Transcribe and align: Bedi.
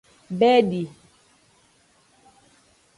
Bedi. 0.39 0.83